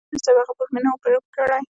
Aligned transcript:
د 0.03 0.03
مولوي 0.09 0.23
صاحب 0.25 0.37
هغه 0.41 0.53
پور 0.57 0.67
مې 0.73 0.79
نه 0.85 0.89
و 0.91 1.01
پرې 1.03 1.17
کړى. 1.35 1.61